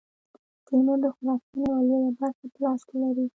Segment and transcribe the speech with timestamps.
[0.65, 3.25] تیمور د خراسان یوه لویه برخه په لاس کې لري.